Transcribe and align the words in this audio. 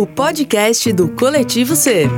o 0.00 0.06
podcast 0.06 0.90
do 0.94 1.10
Coletivo 1.10 1.76
C. 1.76 2.08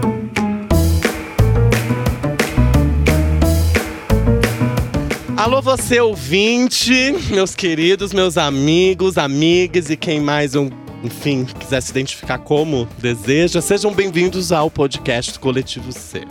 Alô, 5.36 5.60
você 5.60 6.00
ouvinte, 6.00 7.12
meus 7.32 7.56
queridos, 7.56 8.12
meus 8.12 8.38
amigos, 8.38 9.18
amigas 9.18 9.90
e 9.90 9.96
quem 9.96 10.20
mais, 10.20 10.54
um, 10.54 10.70
enfim, 11.02 11.44
quiser 11.44 11.80
se 11.80 11.90
identificar 11.90 12.38
como 12.38 12.86
deseja, 12.98 13.60
sejam 13.60 13.92
bem-vindos 13.92 14.52
ao 14.52 14.70
podcast 14.70 15.32
do 15.32 15.40
Coletivo 15.40 15.90
C. 15.90 16.22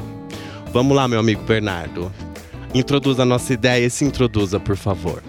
Vamos 0.72 0.96
lá, 0.96 1.06
meu 1.06 1.20
amigo 1.20 1.44
Bernardo. 1.44 2.10
Introduza 2.74 3.24
a 3.24 3.26
nossa 3.26 3.52
ideia 3.52 3.86
e 3.86 3.90
se 3.90 4.06
introduza, 4.06 4.58
por 4.58 4.78
favor. 4.78 5.22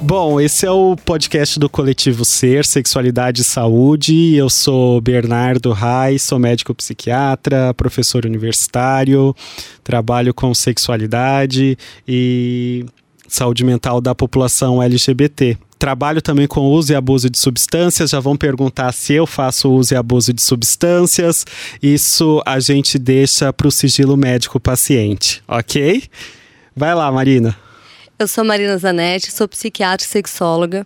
Bom, 0.00 0.40
esse 0.40 0.64
é 0.64 0.70
o 0.70 0.96
podcast 0.96 1.58
do 1.58 1.68
Coletivo 1.68 2.24
Ser, 2.24 2.64
Sexualidade 2.64 3.42
e 3.42 3.44
Saúde. 3.44 4.34
Eu 4.34 4.48
sou 4.48 5.00
Bernardo 5.00 5.72
Reis, 5.72 6.22
sou 6.22 6.38
médico 6.38 6.72
psiquiatra, 6.72 7.74
professor 7.74 8.24
universitário, 8.24 9.34
trabalho 9.82 10.32
com 10.32 10.54
sexualidade 10.54 11.76
e 12.06 12.86
saúde 13.26 13.64
mental 13.64 14.00
da 14.00 14.14
população 14.14 14.80
LGBT. 14.80 15.58
Trabalho 15.78 16.22
também 16.22 16.46
com 16.46 16.60
uso 16.60 16.92
e 16.92 16.96
abuso 16.96 17.28
de 17.28 17.38
substâncias. 17.38 18.10
Já 18.10 18.20
vão 18.20 18.36
perguntar 18.36 18.92
se 18.92 19.14
eu 19.14 19.26
faço 19.26 19.70
uso 19.70 19.94
e 19.94 19.96
abuso 19.96 20.32
de 20.32 20.42
substâncias. 20.42 21.44
Isso 21.82 22.40
a 22.46 22.60
gente 22.60 22.98
deixa 22.98 23.52
para 23.52 23.68
o 23.68 23.72
sigilo 23.72 24.16
médico 24.16 24.60
paciente, 24.60 25.42
ok? 25.46 26.04
Vai 26.74 26.94
lá, 26.94 27.10
Marina. 27.10 27.67
Eu 28.18 28.26
sou 28.26 28.44
Marina 28.44 28.76
Zanetti, 28.76 29.30
sou 29.30 29.46
psiquiatra 29.46 30.04
e 30.04 30.10
sexóloga 30.10 30.84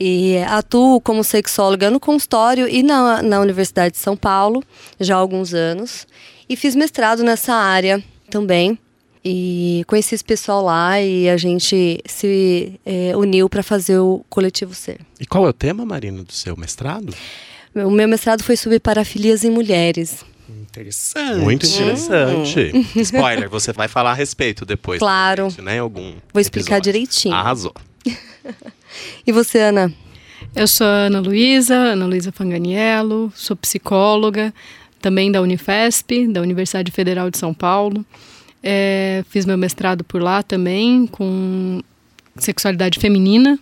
e 0.00 0.38
atuo 0.48 0.98
como 1.02 1.22
sexóloga 1.22 1.90
no 1.90 2.00
consultório 2.00 2.66
e 2.66 2.82
na, 2.82 3.22
na 3.22 3.40
Universidade 3.40 3.92
de 3.92 3.98
São 3.98 4.16
Paulo 4.16 4.64
já 4.98 5.16
há 5.16 5.18
alguns 5.18 5.52
anos 5.52 6.06
e 6.48 6.56
fiz 6.56 6.74
mestrado 6.74 7.22
nessa 7.22 7.52
área 7.52 8.02
também 8.30 8.78
e 9.22 9.84
conheci 9.86 10.14
esse 10.14 10.24
pessoal 10.24 10.64
lá 10.64 10.98
e 10.98 11.28
a 11.28 11.36
gente 11.36 12.00
se 12.06 12.80
é, 12.86 13.14
uniu 13.14 13.50
para 13.50 13.62
fazer 13.62 13.98
o 13.98 14.24
Coletivo 14.30 14.72
Ser. 14.72 15.00
E 15.20 15.26
qual 15.26 15.44
é 15.46 15.50
o 15.50 15.52
tema, 15.52 15.84
Marina, 15.84 16.22
do 16.22 16.32
seu 16.32 16.56
mestrado? 16.56 17.14
O 17.74 17.90
meu 17.90 18.08
mestrado 18.08 18.42
foi 18.42 18.56
sobre 18.56 18.80
parafilias 18.80 19.44
em 19.44 19.50
mulheres. 19.50 20.24
Interessante. 20.48 21.40
Muito 21.40 21.66
interessante. 21.66 22.70
Spoiler, 22.96 23.48
você 23.48 23.72
vai 23.72 23.88
falar 23.88 24.12
a 24.12 24.14
respeito 24.14 24.64
depois. 24.64 24.98
Claro. 24.98 25.50
Gente, 25.50 25.62
né? 25.62 25.78
Algum 25.78 26.14
Vou 26.32 26.40
explicar 26.40 26.76
episódio. 26.76 26.92
direitinho. 26.92 27.34
Arrasou. 27.34 27.74
E 29.26 29.32
você, 29.32 29.58
Ana? 29.58 29.92
Eu 30.54 30.66
sou 30.66 30.86
a 30.86 31.06
Ana 31.06 31.20
Luísa, 31.20 31.74
Ana 31.74 32.06
Luísa 32.06 32.32
Fanganiello, 32.32 33.30
sou 33.34 33.54
psicóloga, 33.56 34.54
também 35.02 35.30
da 35.30 35.42
Unifesp, 35.42 36.26
da 36.28 36.40
Universidade 36.40 36.90
Federal 36.90 37.30
de 37.30 37.36
São 37.36 37.52
Paulo. 37.52 38.04
É, 38.62 39.22
fiz 39.28 39.44
meu 39.44 39.58
mestrado 39.58 40.02
por 40.02 40.22
lá 40.22 40.42
também, 40.42 41.06
com 41.06 41.82
sexualidade 42.36 42.98
feminina 42.98 43.58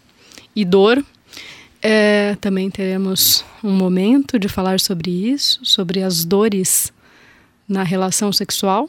e 0.55 0.65
dor. 0.65 1.05
É, 1.87 2.35
também 2.41 2.71
teremos 2.71 3.45
um 3.63 3.71
momento 3.71 4.39
de 4.39 4.49
falar 4.49 4.81
sobre 4.81 5.11
isso, 5.11 5.61
sobre 5.63 6.03
as 6.03 6.25
dores 6.25 6.91
na 7.69 7.83
relação 7.83 8.33
sexual. 8.33 8.89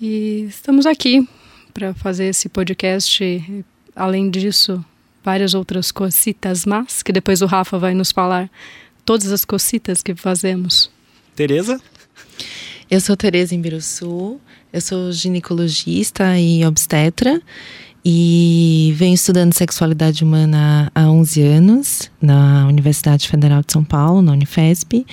E 0.00 0.46
estamos 0.48 0.86
aqui 0.86 1.28
para 1.74 1.92
fazer 1.92 2.28
esse 2.28 2.48
podcast. 2.48 3.64
Além 3.94 4.30
disso, 4.30 4.82
várias 5.22 5.52
outras 5.52 5.92
cositas 5.92 6.64
más, 6.64 7.02
que 7.02 7.12
depois 7.12 7.42
o 7.42 7.46
Rafa 7.46 7.78
vai 7.78 7.92
nos 7.92 8.10
falar 8.10 8.50
todas 9.04 9.30
as 9.30 9.44
cositas 9.44 10.02
que 10.02 10.14
fazemos. 10.14 10.90
Tereza? 11.36 11.78
Eu 12.90 13.02
sou 13.02 13.18
Tereza 13.18 13.54
Imbiruçu, 13.54 14.40
eu 14.72 14.80
sou 14.80 15.12
ginecologista 15.12 16.38
e 16.38 16.64
obstetra 16.64 17.38
e 18.10 18.94
venho 18.96 19.12
estudando 19.12 19.52
sexualidade 19.52 20.24
humana 20.24 20.90
há 20.94 21.10
11 21.10 21.42
anos 21.42 22.10
na 22.22 22.66
Universidade 22.66 23.28
Federal 23.28 23.60
de 23.60 23.70
São 23.70 23.84
Paulo, 23.84 24.22
na 24.22 24.32
Unifesp, 24.32 25.04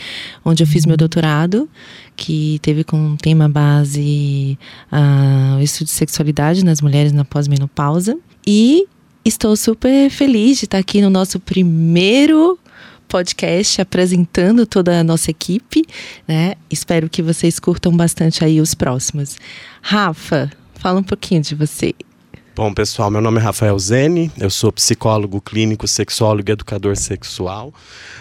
onde 0.45 0.63
eu 0.63 0.67
fiz 0.67 0.85
meu 0.85 0.95
doutorado, 0.95 1.69
que 2.15 2.57
teve 2.61 2.85
como 2.85 3.17
tema 3.17 3.49
base 3.49 4.57
uh, 4.93 5.57
o 5.57 5.61
estudo 5.61 5.87
de 5.87 5.91
sexualidade 5.91 6.63
nas 6.63 6.79
mulheres 6.79 7.11
na 7.11 7.25
pós-menopausa. 7.25 8.17
E 8.47 8.85
estou 9.25 9.57
super 9.57 10.09
feliz 10.09 10.59
de 10.59 10.63
estar 10.63 10.77
aqui 10.77 11.01
no 11.01 11.09
nosso 11.09 11.37
primeiro 11.37 12.57
podcast 13.09 13.81
apresentando 13.81 14.65
toda 14.65 15.01
a 15.01 15.03
nossa 15.03 15.31
equipe, 15.31 15.83
né? 16.25 16.53
Espero 16.71 17.09
que 17.09 17.21
vocês 17.21 17.59
curtam 17.59 17.91
bastante 17.93 18.45
aí 18.45 18.61
os 18.61 18.73
próximos. 18.73 19.35
Rafa, 19.81 20.49
fala 20.75 21.01
um 21.01 21.03
pouquinho 21.03 21.41
de 21.41 21.55
você. 21.55 21.93
Bom, 22.55 22.73
pessoal, 22.73 23.11
meu 23.11 23.19
nome 23.19 23.37
é 23.37 23.41
Rafael 23.43 23.77
Zene, 23.77 24.31
eu 24.39 24.49
sou 24.49 24.71
psicólogo 24.71 25.41
clínico, 25.41 25.85
sexólogo 25.89 26.49
e 26.49 26.53
educador 26.53 26.95
sexual. 26.95 27.73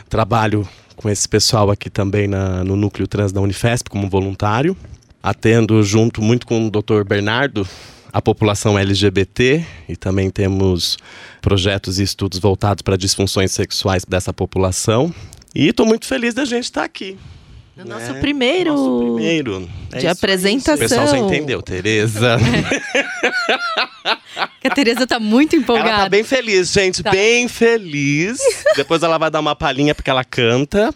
Trabalho 0.09 0.69
com 0.97 1.09
esse 1.09 1.28
pessoal 1.28 1.71
aqui 1.71 1.89
também 1.89 2.27
na, 2.27 2.65
no 2.65 2.75
Núcleo 2.75 3.06
Trans 3.06 3.31
da 3.31 3.41
Unifesp 3.41 3.89
como 3.89 4.11
voluntário. 4.11 4.77
Atendo 5.22 5.81
junto 5.84 6.21
muito 6.21 6.49
com 6.49 6.67
o 6.67 6.69
Dr. 6.69 7.05
Bernardo 7.06 7.65
a 8.12 8.21
população 8.21 8.77
LGBT 8.77 9.65
e 9.89 9.95
também 9.95 10.28
temos 10.31 10.99
projetos 11.41 12.01
e 12.01 12.03
estudos 12.03 12.41
voltados 12.41 12.83
para 12.83 12.97
disfunções 12.97 13.53
sexuais 13.53 14.05
dessa 14.05 14.33
população. 14.33 15.15
E 15.55 15.69
estou 15.69 15.87
muito 15.87 16.06
feliz 16.06 16.34
da 16.34 16.45
gente 16.45 16.65
estar 16.65 16.83
aqui. 16.83 17.16
No 17.76 17.84
né? 17.84 17.94
nosso 17.94 18.14
primeiro, 18.20 18.72
nosso 18.72 19.14
primeiro. 19.14 19.68
É 19.92 19.98
de 19.98 20.06
apresentação. 20.06 20.74
O 20.74 20.78
pessoal 20.78 21.08
já 21.08 21.18
entendeu, 21.18 21.60
Tereza. 21.60 22.36
a 24.64 24.70
Tereza 24.70 25.04
tá 25.08 25.18
muito 25.18 25.56
empolgada. 25.56 25.88
Ela 25.88 25.98
tá 26.04 26.08
bem 26.08 26.22
feliz, 26.22 26.72
gente, 26.72 27.02
tá. 27.02 27.10
bem 27.10 27.48
feliz. 27.48 28.38
Depois 28.76 29.02
ela 29.02 29.18
vai 29.18 29.28
dar 29.28 29.40
uma 29.40 29.56
palhinha 29.56 29.92
porque 29.92 30.08
ela 30.08 30.22
canta. 30.22 30.94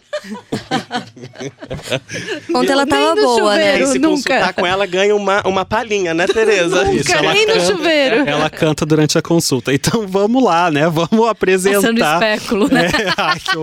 Ontem 2.55 2.71
ela 2.71 2.87
tava 2.87 3.13
boa, 3.15 3.55
né? 3.57 3.73
chuveiro, 3.73 3.85
né? 3.85 3.91
se 3.91 3.99
nunca. 3.99 4.15
consultar 4.15 4.53
com 4.53 4.65
ela, 4.65 4.85
ganha 4.85 5.13
uma, 5.13 5.41
uma 5.45 5.65
palhinha, 5.65 6.13
né, 6.13 6.27
Tereza? 6.27 6.85
Nunca, 6.85 6.95
Isso, 6.95 7.11
ela 7.11 7.33
nem 7.33 7.45
canta, 7.45 7.59
no 7.59 7.65
chuveiro. 7.65 8.15
Ela 8.25 8.49
canta 8.49 8.85
durante 8.85 9.17
a 9.17 9.21
consulta. 9.21 9.73
Então 9.73 10.07
vamos 10.07 10.41
lá, 10.41 10.71
né? 10.71 10.87
Vamos 10.87 11.27
apresentar. 11.27 11.81
Passando 11.81 11.99
especulo, 11.99 12.69
né? 12.71 12.89
É, 12.99 13.13
ai, 13.17 13.39
que 13.39 13.57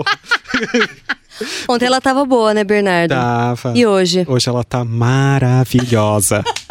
Ontem 1.69 1.87
ela 1.87 2.01
tava 2.01 2.25
boa, 2.25 2.55
né, 2.55 2.65
Bernardo? 2.65 3.11
Tava. 3.11 3.73
E 3.75 3.87
hoje? 3.87 4.25
Hoje 4.29 4.49
ela 4.49 4.65
tá 4.65 4.85
maravilhosa. 4.85 6.45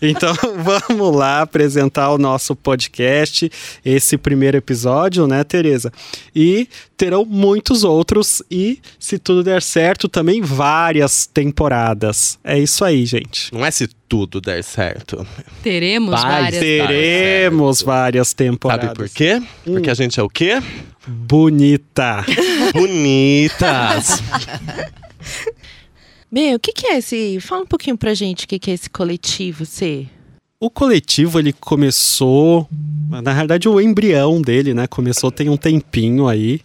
Então 0.00 0.34
vamos 0.88 1.16
lá 1.16 1.42
apresentar 1.42 2.10
o 2.10 2.18
nosso 2.18 2.54
podcast, 2.54 3.50
esse 3.84 4.18
primeiro 4.18 4.56
episódio, 4.56 5.26
né, 5.26 5.44
Tereza? 5.44 5.92
E 6.34 6.68
terão 6.96 7.24
muitos 7.24 7.84
outros 7.84 8.42
e, 8.50 8.80
se 8.98 9.18
tudo 9.18 9.42
der 9.42 9.62
certo, 9.62 10.08
também 10.08 10.40
várias 10.40 11.26
temporadas. 11.26 12.38
É 12.44 12.58
isso 12.58 12.84
aí, 12.84 13.04
gente. 13.06 13.52
Não 13.52 13.64
é 13.64 13.70
se 13.70 13.88
tudo 14.08 14.40
der 14.40 14.62
certo. 14.62 15.26
Teremos 15.62 16.20
Vai, 16.20 16.42
várias. 16.42 16.60
Teremos 16.60 17.82
várias 17.82 18.32
temporadas. 18.34 18.86
Sabe 18.86 18.98
por 18.98 19.08
quê? 19.08 19.42
Hum. 19.66 19.72
Porque 19.72 19.90
a 19.90 19.94
gente 19.94 20.20
é 20.20 20.22
o 20.22 20.28
quê? 20.28 20.62
Bonita. 21.06 22.24
Bonitas. 22.72 24.22
Bem, 26.30 26.54
o 26.54 26.60
que, 26.60 26.72
que 26.72 26.86
é 26.86 26.98
esse. 26.98 27.40
Fala 27.40 27.62
um 27.62 27.66
pouquinho 27.66 27.98
pra 27.98 28.14
gente 28.14 28.44
o 28.44 28.48
que, 28.48 28.58
que 28.58 28.70
é 28.70 28.74
esse 28.74 28.88
coletivo 28.88 29.66
C. 29.66 30.06
O 30.58 30.70
coletivo 30.70 31.38
ele 31.38 31.52
começou, 31.52 32.68
na 33.10 33.32
realidade 33.32 33.68
o 33.68 33.80
embrião 33.80 34.40
dele, 34.40 34.72
né, 34.72 34.86
começou 34.86 35.30
tem 35.30 35.48
um 35.48 35.56
tempinho 35.56 36.28
aí. 36.28 36.60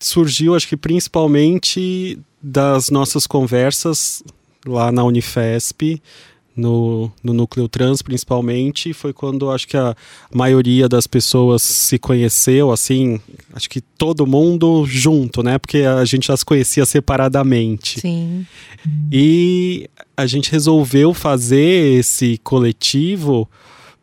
Surgiu, 0.00 0.54
acho 0.54 0.66
que 0.66 0.76
principalmente 0.76 2.18
das 2.42 2.90
nossas 2.90 3.26
conversas 3.26 4.22
lá 4.66 4.90
na 4.90 5.04
Unifesp, 5.04 6.02
no, 6.56 7.12
no 7.22 7.32
núcleo 7.32 7.68
trans 7.68 8.00
principalmente, 8.00 8.92
foi 8.92 9.12
quando 9.12 9.50
acho 9.50 9.68
que 9.68 9.76
a 9.76 9.94
maioria 10.32 10.88
das 10.88 11.06
pessoas 11.06 11.62
se 11.62 11.98
conheceu, 11.98 12.72
assim, 12.72 13.20
acho 13.52 13.68
que 13.68 13.80
todo 13.80 14.26
mundo 14.26 14.84
junto, 14.86 15.42
né? 15.42 15.58
Porque 15.58 15.78
a 15.78 16.04
gente 16.04 16.28
já 16.28 16.36
se 16.36 16.44
conhecia 16.44 16.86
separadamente. 16.86 18.00
Sim. 18.00 18.46
E 19.12 19.88
a 20.16 20.26
gente 20.26 20.50
resolveu 20.50 21.12
fazer 21.12 21.98
esse 21.98 22.38
coletivo 22.38 23.48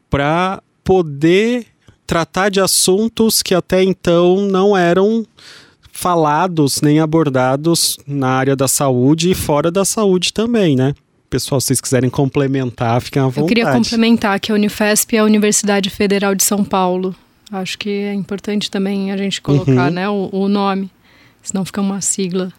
para 0.10 0.62
poder 0.84 1.66
tratar 2.06 2.50
de 2.50 2.60
assuntos 2.60 3.42
que 3.42 3.56
até 3.56 3.82
então 3.82 4.42
não 4.42 4.78
eram 4.78 5.26
falados 5.92 6.82
nem 6.82 7.00
abordados 7.00 7.98
na 8.06 8.30
área 8.30 8.56
da 8.56 8.68
saúde 8.68 9.32
e 9.32 9.36
fora 9.36 9.72
da 9.72 9.86
saúde 9.86 10.34
também, 10.34 10.76
né? 10.76 10.94
Pessoal, 11.34 11.60
se 11.60 11.68
vocês 11.68 11.82
quiserem 11.82 12.12
complementar, 12.12 13.02
fiquem 13.02 13.20
à 13.20 13.26
vontade. 13.26 13.42
Eu 13.42 13.48
queria 13.48 13.72
complementar 13.72 14.40
que 14.40 14.52
a 14.52 14.56
Unifesp 14.56 15.16
é 15.16 15.20
a 15.20 15.24
Universidade 15.24 15.90
Federal 15.90 16.36
de 16.36 16.44
São 16.44 16.64
Paulo. 16.64 17.16
Acho 17.52 17.76
que 17.80 17.90
é 17.90 18.14
importante 18.14 18.70
também 18.70 19.12
a 19.12 19.18
gente 19.18 19.42
colocar 19.42 19.88
uhum. 19.88 19.90
né, 19.90 20.08
o, 20.08 20.30
o, 20.32 20.48
nome, 20.48 20.92
senão 21.42 21.66
fica 21.66 21.82
uma 21.82 22.02
sigla. 22.02 22.54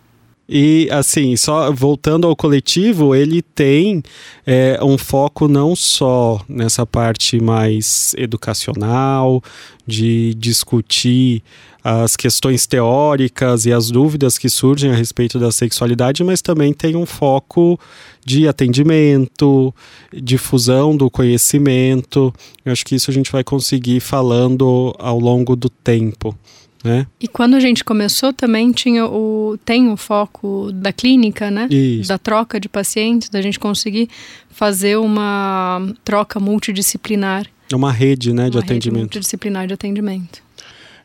E 0.49 0.89
assim, 0.91 1.37
só 1.37 1.73
voltando 1.73 2.27
ao 2.27 2.37
coletivo, 2.37 3.15
ele 3.15 3.41
tem 3.41 4.03
é, 4.47 4.79
um 4.83 4.99
foco 4.99 5.49
não 5.49 5.75
só 5.75 6.41
nessa 6.49 6.85
parte 6.85 7.41
mais 7.41 8.15
educacional, 8.19 9.43
de 9.87 10.35
discutir 10.35 11.43
as 11.83 12.17
questões 12.17 12.67
teóricas 12.67 13.67
e 13.67 13.73
as 13.73 13.91
dúvidas 13.91 14.39
que 14.39 14.49
surgem 14.49 14.91
a 14.91 14.95
respeito 14.95 15.39
da 15.39 15.53
sexualidade, 15.53 16.25
mas 16.25 16.41
também 16.41 16.73
tem 16.73 16.97
um 16.97 17.05
foco 17.05 17.79
de 18.25 18.49
atendimento, 18.49 19.75
difusão 20.11 20.97
do 20.97 21.11
conhecimento. 21.11 22.33
Eu 22.65 22.73
acho 22.73 22.87
que 22.87 22.95
isso 22.95 23.11
a 23.11 23.15
gente 23.15 23.31
vai 23.31 23.45
conseguir 23.45 24.01
falando 24.01 24.95
ao 24.99 25.19
longo 25.19 25.55
do 25.55 25.69
tempo. 25.69 26.35
Né? 26.85 27.07
E 27.19 27.27
quando 27.27 27.55
a 27.55 27.61
gente 27.61 27.83
começou 27.83 28.31
também 28.31 28.71
tinha 28.71 29.07
o 29.07 29.59
tem 29.65 29.91
o 29.91 29.97
foco 29.97 30.71
da 30.71 30.93
clínica, 30.93 31.51
né? 31.51 31.67
Isso. 31.71 32.11
Da 32.11 32.19
troca 32.19 32.61
de 32.61 32.69
pacientes, 32.69 33.31
da 33.31 33.41
gente 33.41 33.59
conseguir 33.59 34.11
fazer 34.51 34.99
uma 34.99 35.83
troca 36.05 36.39
multidisciplinar. 36.39 37.47
É 37.73 37.75
uma 37.75 37.91
rede, 37.91 38.35
né, 38.35 38.51
de 38.51 38.57
uma 38.59 38.63
rede 38.63 38.73
atendimento. 38.75 39.01
multidisciplinar 39.01 39.67
de 39.67 39.73
atendimento. 39.73 40.45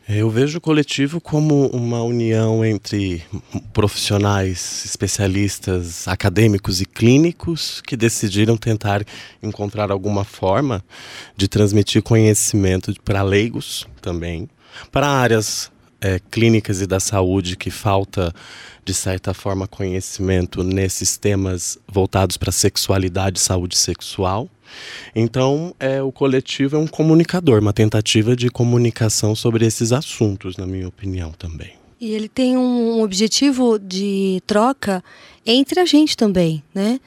Eu 0.08 0.30
vejo 0.30 0.58
o 0.58 0.62
coletivo 0.62 1.22
como 1.22 1.68
uma 1.68 2.02
união 2.02 2.66
entre 2.66 3.22
profissionais, 3.72 4.84
especialistas, 4.84 6.08
acadêmicos 6.08 6.82
e 6.82 6.86
clínicos 6.86 7.80
que 7.86 7.96
decidiram 7.96 8.58
tentar 8.58 9.06
encontrar 9.42 9.92
alguma 9.92 10.24
forma 10.26 10.84
de 11.38 11.48
transmitir 11.48 12.02
conhecimento 12.02 12.92
para 13.06 13.22
leigos 13.22 13.88
também, 14.02 14.50
para 14.92 15.08
áreas 15.08 15.72
é, 16.02 16.20
clínicas 16.32 16.82
e 16.82 16.88
da 16.88 17.00
saúde 17.00 17.56
que 17.56 17.70
falta 17.70 18.34
de 18.86 18.94
certa 18.94 19.34
forma 19.34 19.68
conhecimento 19.68 20.64
nesses 20.64 21.18
temas 21.18 21.78
voltados 21.88 22.38
para 22.38 22.52
sexualidade 22.52 23.38
e 23.38 23.42
saúde 23.42 23.78
sexual. 23.78 24.50
Então, 25.16 25.76
é, 25.80 26.02
o 26.02 26.12
coletivo 26.12 26.76
é 26.76 26.80
um 26.80 26.88
comunicador, 26.88 27.60
uma 27.60 27.74
tentativa 27.74 28.36
de 28.36 28.50
comunicação 28.50 29.36
sobre 29.36 29.66
esses 29.66 29.92
assuntos, 29.92 30.58
na 30.58 30.66
minha 30.66 30.88
opinião 30.88 31.32
também. 31.32 31.74
E 32.00 32.14
ele 32.14 32.30
tem 32.30 32.56
um 32.56 33.02
objetivo 33.02 33.78
de 33.78 34.42
troca 34.48 35.04
entre 35.46 35.80
a 35.80 35.86
gente 35.86 36.16
também, 36.16 36.64
né? 36.74 37.00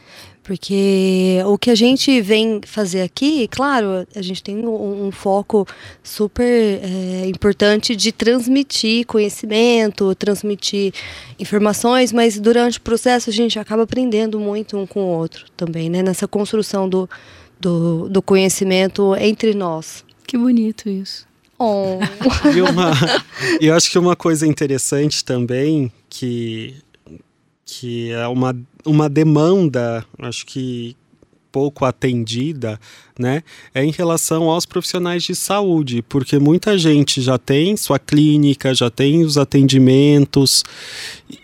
Porque 0.42 1.40
o 1.46 1.56
que 1.56 1.70
a 1.70 1.74
gente 1.74 2.20
vem 2.20 2.60
fazer 2.66 3.02
aqui, 3.02 3.46
claro, 3.46 4.06
a 4.14 4.22
gente 4.22 4.42
tem 4.42 4.56
um, 4.56 5.06
um 5.06 5.12
foco 5.12 5.66
super 6.02 6.44
é, 6.82 7.26
importante 7.28 7.94
de 7.94 8.10
transmitir 8.10 9.06
conhecimento, 9.06 10.14
transmitir 10.16 10.92
informações, 11.38 12.12
mas 12.12 12.40
durante 12.40 12.78
o 12.78 12.80
processo 12.80 13.30
a 13.30 13.32
gente 13.32 13.56
acaba 13.56 13.84
aprendendo 13.84 14.40
muito 14.40 14.76
um 14.76 14.84
com 14.84 15.04
o 15.04 15.08
outro 15.16 15.46
também, 15.56 15.88
né? 15.88 16.02
Nessa 16.02 16.26
construção 16.26 16.88
do, 16.88 17.08
do, 17.60 18.08
do 18.08 18.20
conhecimento 18.20 19.14
entre 19.16 19.54
nós. 19.54 20.04
Que 20.26 20.36
bonito 20.36 20.88
isso. 20.88 21.24
Oh. 21.56 21.98
E 22.52 22.60
uma, 22.60 22.90
e 23.60 23.66
eu 23.66 23.74
acho 23.76 23.88
que 23.88 23.96
uma 23.96 24.16
coisa 24.16 24.44
interessante 24.44 25.24
também 25.24 25.92
que 26.10 26.74
que 27.64 28.10
é 28.10 28.26
uma, 28.26 28.54
uma 28.84 29.08
demanda, 29.08 30.04
acho 30.18 30.46
que 30.46 30.96
pouco 31.52 31.84
atendida, 31.84 32.80
né, 33.18 33.42
é 33.74 33.84
em 33.84 33.90
relação 33.90 34.44
aos 34.44 34.64
profissionais 34.64 35.22
de 35.22 35.34
saúde, 35.34 36.02
porque 36.08 36.38
muita 36.38 36.78
gente 36.78 37.20
já 37.20 37.36
tem 37.36 37.76
sua 37.76 37.98
clínica, 37.98 38.74
já 38.74 38.88
tem 38.88 39.22
os 39.22 39.36
atendimentos, 39.36 40.64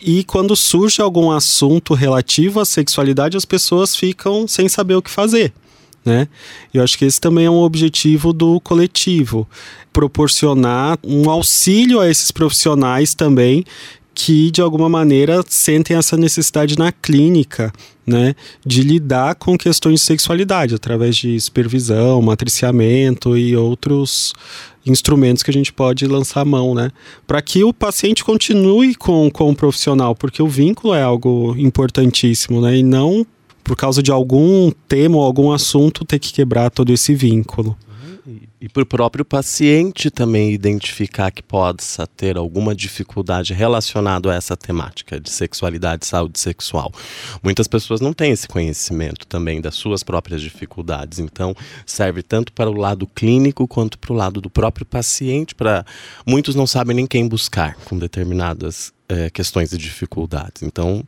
e 0.01 0.25
quando 0.25 0.57
surge 0.57 1.03
algum 1.03 1.31
assunto 1.31 1.93
relativo 1.93 2.59
à 2.59 2.65
sexualidade, 2.65 3.37
as 3.37 3.45
pessoas 3.45 3.95
ficam 3.95 4.49
sem 4.49 4.67
saber 4.67 4.95
o 4.95 5.03
que 5.03 5.11
fazer. 5.11 5.53
Né? 6.05 6.27
Eu 6.73 6.83
acho 6.83 6.97
que 6.97 7.05
esse 7.05 7.21
também 7.21 7.45
é 7.45 7.51
um 7.51 7.61
objetivo 7.61 8.33
do 8.33 8.59
coletivo, 8.61 9.47
proporcionar 9.93 10.99
um 11.05 11.29
auxílio 11.29 12.01
a 12.01 12.09
esses 12.09 12.31
profissionais 12.31 13.15
também 13.15 13.63
que 14.21 14.51
de 14.51 14.61
alguma 14.61 14.89
maneira 14.89 15.45
sentem 15.47 15.97
essa 15.97 16.17
necessidade 16.17 16.77
na 16.77 16.91
clínica, 16.91 17.73
né, 18.05 18.35
de 18.67 18.83
lidar 18.83 19.37
com 19.37 19.57
questões 19.57 20.01
de 20.01 20.07
sexualidade 20.07 20.75
através 20.75 21.17
de 21.17 21.41
supervisão, 21.41 22.21
matriciamento 22.21 23.37
e 23.39 23.57
outros 23.57 24.35
instrumentos 24.85 25.45
que 25.45 25.53
a 25.53 25.55
gente 25.55 25.73
pode 25.73 26.05
lançar 26.05 26.41
a 26.41 26.45
mão, 26.45 26.75
né, 26.75 26.91
para 27.29 27.41
que 27.41 27.63
o 27.63 27.73
paciente 27.73 28.25
continue 28.25 28.97
com, 28.97 29.31
com 29.31 29.51
o 29.51 29.55
profissional, 29.55 30.17
porque 30.17 30.43
o 30.43 30.49
vínculo 30.49 30.95
é 30.95 31.03
algo 31.03 31.55
importantíssimo, 31.57 32.61
né, 32.61 32.77
e 32.79 32.83
não 32.83 33.25
por 33.63 33.77
causa 33.77 34.03
de 34.03 34.11
algum 34.11 34.73
tema 34.89 35.17
ou 35.17 35.23
algum 35.23 35.53
assunto 35.53 36.05
ter 36.05 36.19
que 36.19 36.33
quebrar 36.33 36.71
todo 36.71 36.93
esse 36.93 37.15
vínculo. 37.15 37.77
E 38.61 38.69
para 38.69 38.83
o 38.83 38.87
próprio 38.87 39.25
paciente 39.25 40.11
também 40.11 40.53
identificar 40.53 41.31
que 41.31 41.43
possa 41.43 42.09
ter 42.09 42.37
alguma 42.37 42.75
dificuldade 42.75 43.55
relacionada 43.55 44.33
a 44.33 44.35
essa 44.35 44.57
temática 44.57 45.21
de 45.21 45.31
sexualidade 45.31 46.05
e 46.05 46.09
saúde 46.09 46.41
sexual. 46.41 46.93
Muitas 47.41 47.69
pessoas 47.69 48.01
não 48.01 48.13
têm 48.13 48.33
esse 48.33 48.49
conhecimento 48.49 49.29
também 49.29 49.61
das 49.61 49.77
suas 49.77 50.03
próprias 50.03 50.43
dificuldades, 50.43 51.21
então 51.21 51.55
serve 51.87 52.21
tanto 52.21 52.53
para 52.53 52.69
o 52.69 52.77
lado 52.77 53.07
clínico 53.07 53.69
quanto 53.69 53.97
para 53.97 54.13
o 54.13 54.17
lado 54.17 54.41
do 54.41 54.51
próprio 54.51 54.85
paciente. 54.85 55.55
Para 55.55 55.87
muitos 56.27 56.57
não 56.57 56.67
sabem 56.67 56.97
nem 56.97 57.07
quem 57.07 57.29
buscar 57.29 57.77
com 57.85 57.97
determinadas 57.97 58.93
é, 59.09 59.31
questões 59.31 59.73
e 59.73 59.79
dificuldades. 59.79 60.65
Então 60.65 61.05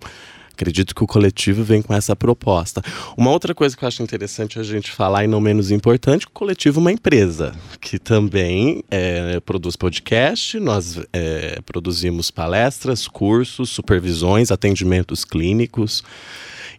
Acredito 0.61 0.95
que 0.95 1.03
o 1.03 1.07
coletivo 1.07 1.65
vem 1.65 1.81
com 1.81 1.95
essa 1.95 2.15
proposta. 2.15 2.83
Uma 3.17 3.31
outra 3.31 3.55
coisa 3.55 3.75
que 3.75 3.83
eu 3.83 3.89
acho 3.89 4.03
interessante 4.03 4.59
a 4.59 4.63
gente 4.63 4.93
falar, 4.93 5.25
e 5.25 5.27
não 5.27 5.41
menos 5.41 5.71
importante, 5.71 6.27
o 6.27 6.31
coletivo 6.31 6.79
é 6.79 6.83
uma 6.83 6.93
empresa 6.93 7.55
que 7.81 7.99
também 7.99 8.85
é, 8.91 9.41
produz 9.41 9.75
podcast, 9.75 10.61
nós 10.61 11.01
é, 11.15 11.63
produzimos 11.65 12.31
palestras, 12.31 13.09
cursos, 13.09 13.71
supervisões, 13.71 14.51
atendimentos 14.51 15.25
clínicos, 15.25 16.05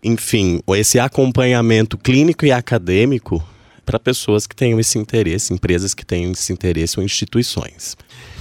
enfim, 0.03 0.61
esse 0.75 0.99
acompanhamento 0.99 1.97
clínico 1.97 2.45
e 2.45 2.51
acadêmico 2.51 3.43
para 3.83 3.97
pessoas 3.97 4.45
que 4.45 4.55
tenham 4.55 4.79
esse 4.79 4.99
interesse, 4.99 5.51
empresas 5.51 5.95
que 5.95 6.05
tenham 6.05 6.33
esse 6.33 6.53
interesse 6.53 6.99
ou 6.99 7.03
instituições. 7.03 7.97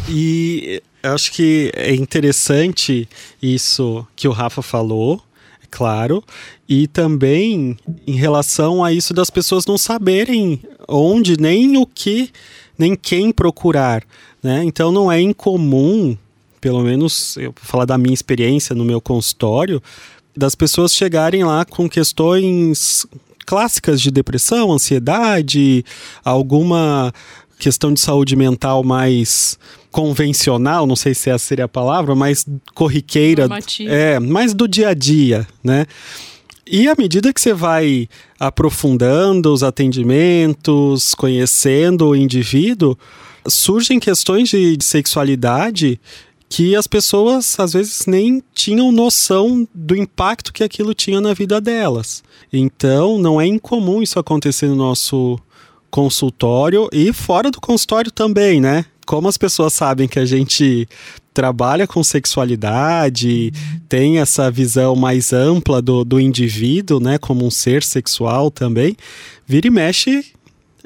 E 0.06 0.82
eu 1.02 1.14
acho 1.14 1.32
que 1.32 1.72
é 1.74 1.94
interessante 1.94 3.08
isso 3.42 4.06
que 4.14 4.28
o 4.28 4.32
Rafa 4.32 4.60
falou, 4.60 5.22
claro, 5.70 6.22
e 6.68 6.86
também 6.86 7.76
em 8.06 8.16
relação 8.16 8.82
a 8.82 8.92
isso 8.92 9.14
das 9.14 9.30
pessoas 9.30 9.66
não 9.66 9.78
saberem 9.78 10.60
onde, 10.88 11.40
nem 11.40 11.76
o 11.76 11.86
que, 11.86 12.30
nem 12.76 12.96
quem 12.96 13.30
procurar. 13.30 14.02
Né? 14.42 14.62
Então 14.64 14.90
não 14.90 15.10
é 15.10 15.20
incomum, 15.20 16.16
pelo 16.60 16.82
menos 16.82 17.36
eu 17.36 17.52
vou 17.52 17.62
falar 17.62 17.84
da 17.84 17.98
minha 17.98 18.14
experiência 18.14 18.74
no 18.74 18.84
meu 18.84 19.00
consultório, 19.00 19.82
das 20.36 20.54
pessoas 20.54 20.94
chegarem 20.94 21.44
lá 21.44 21.64
com 21.64 21.88
questões 21.88 23.06
clássicas 23.46 24.00
de 24.00 24.10
depressão, 24.10 24.72
ansiedade, 24.72 25.84
alguma 26.24 27.12
questão 27.60 27.92
de 27.94 28.00
saúde 28.00 28.34
mental 28.34 28.82
mais 28.82 29.58
convencional, 29.92 30.86
não 30.86 30.96
sei 30.96 31.14
se 31.14 31.30
essa 31.30 31.46
seria 31.46 31.66
a 31.66 31.68
palavra, 31.68 32.14
mais 32.14 32.44
corriqueira, 32.74 33.42
Normativa. 33.42 33.92
é, 33.92 34.18
mais 34.18 34.54
do 34.54 34.66
dia 34.66 34.88
a 34.88 34.94
dia, 34.94 35.46
né? 35.62 35.86
E 36.66 36.88
à 36.88 36.94
medida 36.96 37.32
que 37.32 37.40
você 37.40 37.52
vai 37.52 38.08
aprofundando 38.38 39.52
os 39.52 39.62
atendimentos, 39.62 41.14
conhecendo 41.14 42.08
o 42.08 42.16
indivíduo, 42.16 42.96
surgem 43.46 43.98
questões 43.98 44.48
de, 44.48 44.76
de 44.76 44.84
sexualidade 44.84 46.00
que 46.48 46.74
as 46.76 46.86
pessoas 46.86 47.58
às 47.58 47.72
vezes 47.72 48.06
nem 48.06 48.42
tinham 48.54 48.90
noção 48.92 49.66
do 49.74 49.96
impacto 49.96 50.52
que 50.52 50.64
aquilo 50.64 50.94
tinha 50.94 51.20
na 51.20 51.34
vida 51.34 51.60
delas. 51.60 52.22
Então, 52.52 53.18
não 53.18 53.40
é 53.40 53.46
incomum 53.46 54.02
isso 54.02 54.18
acontecer 54.18 54.66
no 54.66 54.76
nosso 54.76 55.38
consultório 55.90 56.88
e 56.92 57.12
fora 57.12 57.50
do 57.50 57.60
consultório 57.60 58.10
também, 58.10 58.60
né? 58.60 58.84
Como 59.06 59.28
as 59.28 59.36
pessoas 59.36 59.72
sabem 59.72 60.06
que 60.06 60.18
a 60.18 60.24
gente 60.24 60.88
trabalha 61.34 61.86
com 61.86 62.02
sexualidade, 62.02 63.52
tem 63.88 64.18
essa 64.18 64.50
visão 64.50 64.94
mais 64.94 65.32
ampla 65.32 65.80
do, 65.80 66.04
do 66.04 66.20
indivíduo, 66.20 67.00
né, 67.00 67.18
como 67.18 67.46
um 67.46 67.50
ser 67.50 67.82
sexual 67.82 68.50
também, 68.50 68.96
vira 69.46 69.66
e 69.66 69.70
mexe, 69.70 70.32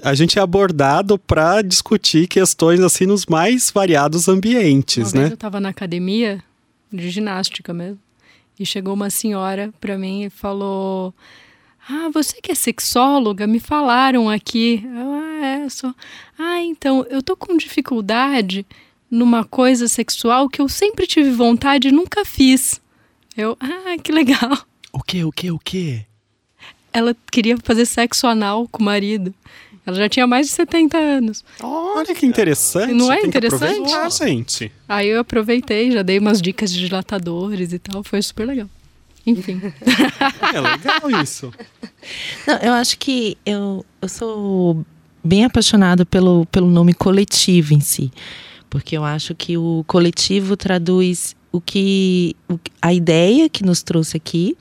a 0.02 0.14
gente 0.14 0.38
é 0.38 0.42
abordado 0.42 1.18
para 1.18 1.62
discutir 1.62 2.26
questões 2.26 2.80
assim 2.80 3.06
nos 3.06 3.26
mais 3.26 3.70
variados 3.70 4.28
ambientes, 4.28 5.12
Uma 5.12 5.22
né? 5.22 5.28
eu 5.30 5.34
estava 5.34 5.60
na 5.60 5.70
academia 5.70 6.42
de 6.92 7.10
ginástica 7.10 7.72
mesmo. 7.72 7.98
E 8.58 8.64
chegou 8.64 8.94
uma 8.94 9.10
senhora 9.10 9.72
para 9.80 9.98
mim 9.98 10.24
e 10.24 10.30
falou: 10.30 11.12
Ah, 11.88 12.08
você 12.12 12.40
que 12.40 12.50
é 12.52 12.54
sexóloga, 12.54 13.46
me 13.46 13.60
falaram 13.60 14.28
aqui. 14.30 14.84
Ah, 14.86 15.46
é, 15.64 15.68
sou. 15.68 15.94
Ah, 16.38 16.60
então, 16.62 17.06
eu 17.10 17.22
tô 17.22 17.36
com 17.36 17.56
dificuldade 17.56 18.64
numa 19.10 19.44
coisa 19.44 19.86
sexual 19.86 20.48
que 20.48 20.60
eu 20.60 20.68
sempre 20.68 21.06
tive 21.06 21.30
vontade 21.30 21.88
e 21.88 21.92
nunca 21.92 22.24
fiz. 22.24 22.80
Eu, 23.36 23.56
ah, 23.60 23.96
que 24.02 24.10
legal. 24.12 24.58
O 24.92 25.02
que, 25.02 25.24
o 25.24 25.30
que, 25.32 25.50
o 25.50 25.58
que? 25.58 26.04
Ela 26.92 27.14
queria 27.30 27.56
fazer 27.62 27.84
sexo 27.84 28.26
anal 28.26 28.66
com 28.68 28.80
o 28.80 28.84
marido. 28.84 29.34
Ela 29.86 29.96
já 29.96 30.08
tinha 30.08 30.26
mais 30.26 30.46
de 30.46 30.52
70 30.52 30.96
anos. 30.96 31.44
Olha 31.60 32.14
que 32.14 32.24
interessante. 32.24 32.94
Não 32.94 33.12
é 33.12 33.16
Tem 33.16 33.22
que 33.24 33.28
interessante? 33.28 33.62
aproveitar, 33.72 34.10
gente. 34.10 34.72
Aí 34.88 35.08
eu 35.08 35.20
aproveitei, 35.20 35.90
já 35.90 36.02
dei 36.02 36.18
umas 36.18 36.40
dicas 36.40 36.72
de 36.72 36.80
dilatadores 36.86 37.72
e 37.72 37.78
tal. 37.78 38.02
Foi 38.02 38.22
super 38.22 38.46
legal. 38.46 38.68
Enfim. 39.26 39.60
É 40.52 40.60
legal 40.60 41.22
isso. 41.22 41.52
Não, 42.46 42.56
eu 42.58 42.72
acho 42.74 42.98
que 42.98 43.36
eu, 43.46 43.84
eu 44.02 44.08
sou 44.08 44.84
bem 45.22 45.44
apaixonada 45.44 46.04
pelo, 46.04 46.44
pelo 46.46 46.68
nome 46.68 46.92
coletivo 46.92 47.72
em 47.74 47.80
si. 47.80 48.12
Porque 48.68 48.96
eu 48.96 49.04
acho 49.04 49.34
que 49.34 49.56
o 49.56 49.84
coletivo 49.86 50.56
traduz 50.56 51.34
o 51.52 51.60
que, 51.60 52.34
o 52.48 52.58
que- 52.58 52.72
a 52.82 52.92
ideia 52.92 53.48
que 53.48 53.64
nos 53.64 53.82
trouxe 53.82 54.16
aqui, 54.16 54.56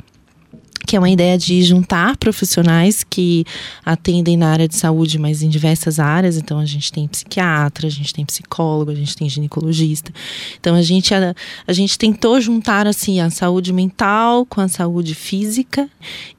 que 0.94 0.98
é 0.98 1.00
uma 1.00 1.10
ideia 1.10 1.40
de 1.40 1.64
juntar 1.64 2.16
profissionais 2.18 3.04
que 3.04 3.44
atendem 3.84 4.38
na 4.38 4.52
área 4.52 4.68
de 4.68 4.76
saúde, 4.76 5.18
mas 5.18 5.42
em 5.42 5.50
diversas 5.50 6.00
áreas. 6.00 6.38
Então 6.38 6.60
a 6.60 6.68
gente 6.68 6.92
tem 6.92 7.08
psiquiatra, 7.08 7.88
a 7.88 7.90
gente 7.90 8.14
tem 8.14 8.24
psicólogo, 8.24 8.92
a 8.92 8.94
gente 8.94 9.18
tem 9.18 9.28
ginecologista. 9.28 10.14
Então 10.60 10.76
a 10.76 10.84
gente 10.84 11.12
a, 11.12 11.34
a 11.66 11.74
gente 11.74 11.98
tentou 11.98 12.40
juntar 12.40 12.86
assim 12.86 13.20
a 13.20 13.32
saúde 13.32 13.74
mental 13.74 14.46
com 14.46 14.62
a 14.62 14.68
saúde 14.68 15.16
física 15.16 15.90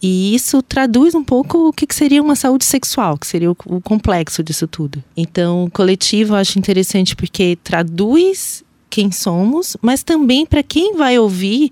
e 0.00 0.36
isso 0.36 0.62
traduz 0.62 1.16
um 1.16 1.24
pouco 1.24 1.70
o 1.70 1.72
que, 1.72 1.84
que 1.84 1.94
seria 1.94 2.22
uma 2.22 2.36
saúde 2.36 2.64
sexual, 2.64 3.18
que 3.18 3.26
seria 3.26 3.50
o, 3.50 3.56
o 3.66 3.80
complexo 3.80 4.40
disso 4.40 4.68
tudo. 4.68 5.02
Então, 5.16 5.68
coletivo 5.72 6.34
eu 6.34 6.38
acho 6.38 6.60
interessante 6.60 7.16
porque 7.16 7.58
traduz 7.64 8.63
quem 8.94 9.10
somos, 9.10 9.76
mas 9.82 10.04
também 10.04 10.46
para 10.46 10.62
quem 10.62 10.94
vai 10.96 11.18
ouvir 11.18 11.70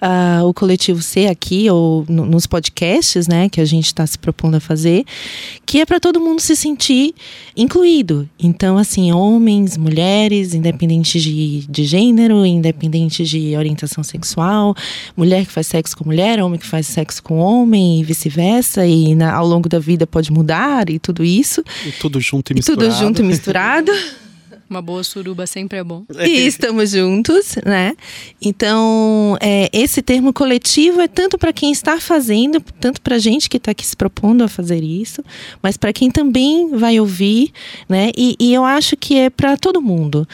ah, 0.00 0.40
o 0.44 0.52
coletivo 0.52 1.00
C 1.00 1.26
aqui 1.28 1.70
ou 1.70 2.04
no- 2.08 2.26
nos 2.26 2.46
podcasts, 2.48 3.28
né, 3.28 3.48
que 3.48 3.60
a 3.60 3.64
gente 3.64 3.86
está 3.86 4.04
se 4.04 4.18
propondo 4.18 4.56
a 4.56 4.60
fazer, 4.60 5.04
que 5.64 5.78
é 5.80 5.86
para 5.86 6.00
todo 6.00 6.18
mundo 6.20 6.40
se 6.40 6.56
sentir 6.56 7.14
incluído. 7.56 8.28
Então, 8.38 8.76
assim, 8.76 9.12
homens, 9.12 9.76
mulheres, 9.76 10.52
independente 10.52 11.20
de, 11.20 11.64
de 11.68 11.84
gênero, 11.84 12.44
independente 12.44 13.22
de 13.24 13.56
orientação 13.56 14.02
sexual, 14.02 14.74
mulher 15.16 15.46
que 15.46 15.52
faz 15.52 15.68
sexo 15.68 15.96
com 15.96 16.04
mulher, 16.06 16.42
homem 16.42 16.58
que 16.58 16.66
faz 16.66 16.88
sexo 16.88 17.22
com 17.22 17.38
homem 17.38 18.00
e 18.00 18.04
vice-versa, 18.04 18.84
e 18.84 19.14
na- 19.14 19.32
ao 19.32 19.46
longo 19.46 19.68
da 19.68 19.78
vida 19.78 20.06
pode 20.08 20.32
mudar 20.32 20.90
e 20.90 20.98
tudo 20.98 21.22
isso, 21.22 21.62
E 21.86 21.92
tudo 21.92 22.20
junto 22.20 22.50
e 22.50 22.54
e 22.54 22.56
misturado. 22.56 22.82
tudo 22.84 22.98
junto 22.98 23.22
e 23.22 23.24
misturado. 23.24 23.92
Uma 24.68 24.80
boa 24.80 25.04
suruba 25.04 25.46
sempre 25.46 25.78
é 25.78 25.84
bom. 25.84 26.04
E 26.20 26.30
estamos 26.46 26.90
juntos, 26.90 27.56
né? 27.64 27.94
Então, 28.40 29.36
é, 29.40 29.68
esse 29.72 30.00
termo 30.00 30.32
coletivo 30.32 31.00
é 31.00 31.08
tanto 31.08 31.36
para 31.36 31.52
quem 31.52 31.70
está 31.70 32.00
fazendo, 32.00 32.60
tanto 32.80 33.00
para 33.00 33.18
gente 33.18 33.48
que 33.48 33.58
está 33.58 33.72
aqui 33.72 33.86
se 33.86 33.94
propondo 33.94 34.42
a 34.42 34.48
fazer 34.48 34.82
isso, 34.82 35.22
mas 35.62 35.76
para 35.76 35.92
quem 35.92 36.10
também 36.10 36.70
vai 36.70 36.98
ouvir, 36.98 37.52
né? 37.88 38.10
E, 38.16 38.36
e 38.40 38.54
eu 38.54 38.64
acho 38.64 38.96
que 38.96 39.18
é 39.18 39.28
para 39.28 39.56
todo 39.56 39.82
mundo, 39.82 40.26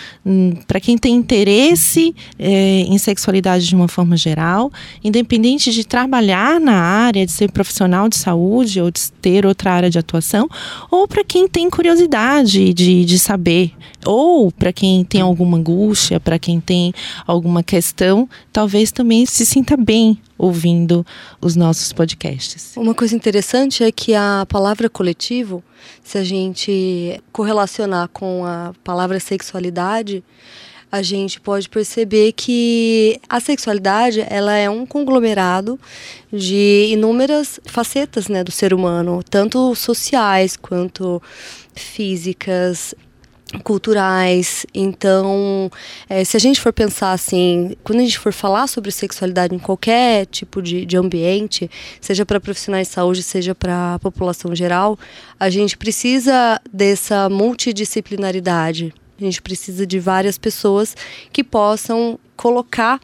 para 0.66 0.80
quem 0.80 0.96
tem 0.96 1.14
interesse 1.14 2.14
é, 2.38 2.82
em 2.82 2.98
sexualidade 2.98 3.66
de 3.66 3.74
uma 3.74 3.88
forma 3.88 4.16
geral, 4.16 4.72
independente 5.02 5.72
de 5.72 5.84
trabalhar 5.84 6.60
na 6.60 6.76
área, 6.76 7.26
de 7.26 7.32
ser 7.32 7.50
profissional 7.50 8.08
de 8.08 8.16
saúde 8.16 8.80
ou 8.80 8.90
de 8.90 9.10
ter 9.20 9.44
outra 9.44 9.72
área 9.72 9.90
de 9.90 9.98
atuação, 9.98 10.48
ou 10.90 11.08
para 11.08 11.24
quem 11.24 11.48
tem 11.48 11.68
curiosidade 11.68 12.72
de, 12.72 13.04
de 13.04 13.18
saber, 13.18 13.72
ou 14.06 14.19
para 14.58 14.72
quem 14.72 15.04
tem 15.04 15.20
alguma 15.20 15.58
angústia, 15.58 16.20
para 16.20 16.38
quem 16.38 16.60
tem 16.60 16.92
alguma 17.26 17.62
questão, 17.62 18.28
talvez 18.52 18.90
também 18.92 19.26
se 19.26 19.44
sinta 19.46 19.76
bem 19.76 20.18
ouvindo 20.36 21.04
os 21.40 21.56
nossos 21.56 21.92
podcasts. 21.92 22.74
Uma 22.76 22.94
coisa 22.94 23.14
interessante 23.14 23.84
é 23.84 23.92
que 23.92 24.14
a 24.14 24.46
palavra 24.48 24.88
coletivo, 24.88 25.62
se 26.02 26.18
a 26.18 26.24
gente 26.24 27.20
correlacionar 27.32 28.08
com 28.08 28.44
a 28.44 28.72
palavra 28.82 29.20
sexualidade, 29.20 30.24
a 30.90 31.02
gente 31.02 31.40
pode 31.40 31.68
perceber 31.68 32.32
que 32.32 33.20
a 33.28 33.38
sexualidade 33.38 34.24
ela 34.28 34.54
é 34.54 34.68
um 34.68 34.84
conglomerado 34.84 35.78
de 36.32 36.88
inúmeras 36.90 37.60
facetas 37.64 38.28
né, 38.28 38.42
do 38.42 38.50
ser 38.50 38.74
humano, 38.74 39.22
tanto 39.22 39.74
sociais 39.76 40.56
quanto 40.56 41.22
físicas, 41.74 42.94
culturais. 43.58 44.64
Então, 44.74 45.70
eh, 46.08 46.24
se 46.24 46.36
a 46.36 46.40
gente 46.40 46.60
for 46.60 46.72
pensar 46.72 47.12
assim, 47.12 47.76
quando 47.82 48.00
a 48.00 48.02
gente 48.02 48.18
for 48.18 48.32
falar 48.32 48.66
sobre 48.66 48.90
sexualidade 48.90 49.54
em 49.54 49.58
qualquer 49.58 50.26
tipo 50.26 50.62
de, 50.62 50.84
de 50.86 50.96
ambiente, 50.96 51.70
seja 52.00 52.24
para 52.24 52.40
profissionais 52.40 52.88
de 52.88 52.94
saúde, 52.94 53.22
seja 53.22 53.54
para 53.54 53.94
a 53.94 53.98
população 53.98 54.54
geral, 54.54 54.98
a 55.38 55.50
gente 55.50 55.76
precisa 55.76 56.60
dessa 56.72 57.28
multidisciplinaridade. 57.28 58.94
A 59.20 59.24
gente 59.24 59.42
precisa 59.42 59.86
de 59.86 59.98
várias 59.98 60.38
pessoas 60.38 60.96
que 61.32 61.44
possam 61.44 62.18
colocar 62.36 62.98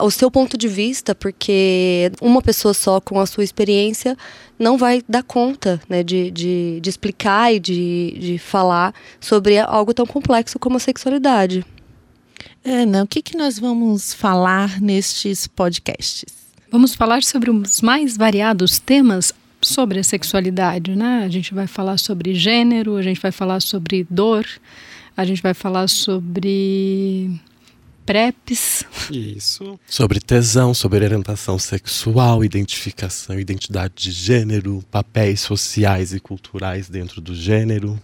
o 0.00 0.10
seu 0.10 0.30
ponto 0.30 0.56
de 0.56 0.68
vista, 0.68 1.14
porque 1.14 2.10
uma 2.20 2.42
pessoa 2.42 2.74
só 2.74 3.00
com 3.00 3.18
a 3.18 3.26
sua 3.26 3.44
experiência 3.44 4.16
não 4.58 4.76
vai 4.76 5.02
dar 5.08 5.22
conta 5.22 5.80
né, 5.88 6.02
de, 6.02 6.30
de, 6.30 6.80
de 6.80 6.90
explicar 6.90 7.52
e 7.54 7.58
de, 7.58 8.16
de 8.18 8.38
falar 8.38 8.94
sobre 9.20 9.58
algo 9.58 9.94
tão 9.94 10.06
complexo 10.06 10.58
como 10.58 10.76
a 10.76 10.80
sexualidade. 10.80 11.64
Ana, 12.64 13.04
o 13.04 13.06
que, 13.06 13.22
que 13.22 13.36
nós 13.36 13.58
vamos 13.58 14.12
falar 14.12 14.80
nestes 14.80 15.46
podcasts? 15.46 16.24
Vamos 16.70 16.94
falar 16.94 17.22
sobre 17.22 17.50
os 17.50 17.80
mais 17.80 18.16
variados 18.16 18.78
temas 18.78 19.32
sobre 19.62 19.98
a 20.00 20.04
sexualidade, 20.04 20.94
né? 20.94 21.22
A 21.24 21.28
gente 21.28 21.54
vai 21.54 21.66
falar 21.66 21.98
sobre 21.98 22.34
gênero, 22.34 22.96
a 22.96 23.02
gente 23.02 23.20
vai 23.20 23.32
falar 23.32 23.60
sobre 23.60 24.06
dor, 24.10 24.46
a 25.16 25.24
gente 25.24 25.42
vai 25.42 25.54
falar 25.54 25.88
sobre 25.88 27.40
PrEPs, 28.06 28.84
Isso. 29.10 29.78
Sobre 29.86 30.20
tesão, 30.20 30.72
sobre 30.72 31.04
orientação 31.04 31.58
sexual, 31.58 32.44
identificação, 32.44 33.38
identidade 33.38 33.92
de 33.96 34.10
gênero, 34.12 34.82
papéis 34.90 35.40
sociais 35.40 36.14
e 36.14 36.20
culturais 36.20 36.88
dentro 36.88 37.20
do 37.20 37.34
gênero. 37.34 38.00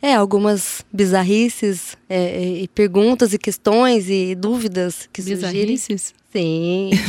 É, 0.00 0.14
algumas 0.14 0.84
bizarrices, 0.92 1.96
é, 2.08 2.16
é, 2.22 2.62
e 2.62 2.68
perguntas 2.68 3.32
e 3.32 3.38
questões 3.38 4.08
e 4.08 4.34
dúvidas 4.34 5.08
que 5.12 5.20
surgirem. 5.22 5.52
bizarrices. 5.52 6.14
Sim. 6.32 6.90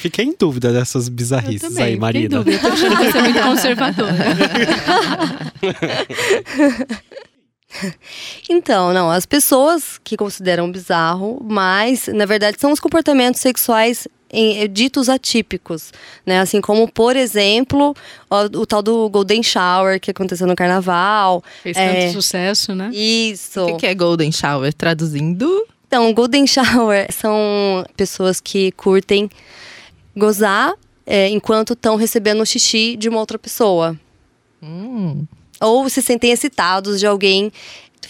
Fiquei 0.00 0.24
em 0.26 0.34
dúvida 0.38 0.72
dessas 0.72 1.08
Eu 1.08 1.12
bizarrices 1.14 1.68
também, 1.68 1.84
aí, 1.84 1.90
fiquei 1.92 1.96
em 1.96 2.00
Marina. 2.00 2.38
dúvida. 2.38 2.58
Tô 2.58 2.66
achando 2.68 2.96
você 2.96 3.18
é 3.18 3.22
muito 3.22 3.42
conservadora. 3.42 4.16
Então, 8.48 8.92
não, 8.92 9.10
as 9.10 9.24
pessoas 9.26 9.98
que 10.02 10.16
consideram 10.16 10.70
bizarro, 10.70 11.38
mas 11.48 12.06
na 12.08 12.26
verdade 12.26 12.56
são 12.60 12.72
os 12.72 12.80
comportamentos 12.80 13.40
sexuais 13.40 14.08
em- 14.32 14.58
eh, 14.62 14.68
ditos 14.68 15.08
atípicos, 15.08 15.92
né? 16.26 16.40
Assim 16.40 16.60
como, 16.60 16.90
por 16.90 17.16
exemplo, 17.16 17.94
o, 18.30 18.60
o 18.60 18.66
tal 18.66 18.82
do 18.82 19.08
Golden 19.08 19.42
Shower 19.42 20.00
que 20.00 20.10
aconteceu 20.10 20.46
no 20.46 20.54
carnaval. 20.56 21.42
Fez 21.62 21.76
É. 21.76 22.02
tanto 22.06 22.12
sucesso, 22.14 22.74
né? 22.74 22.90
Isso. 22.92 23.60
O 23.66 23.76
que, 23.76 23.86
é 23.86 23.94
Golden 23.94 24.30
Shower? 24.32 24.72
Traduzindo, 24.74 25.66
Então, 25.86 26.12
Golden 26.14 26.46
Shower 26.48 27.06
são 27.12 27.84
pessoas 27.96 28.40
que 28.40 28.70
curtem 28.72 29.28
gozar 30.16 30.74
eh, 31.06 31.28
enquanto 31.30 31.72
estão 31.72 31.96
recebendo 31.96 32.40
o 32.40 32.46
xixi 32.46 32.96
de 32.96 33.08
uma 33.08 33.18
outra 33.18 33.38
pessoa. 33.38 33.96
hum, 34.62 35.24
Ou 35.60 35.88
se 35.88 36.00
sentem 36.00 36.32
excitados 36.32 36.98
de 36.98 37.06
alguém 37.06 37.52